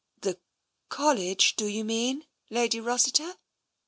The— 0.21 0.39
College, 0.97 1.55
do 1.57 1.67
you 1.67 1.83
mean. 1.85 2.25
Lady 2.49 2.79
Rossiter 2.79 3.35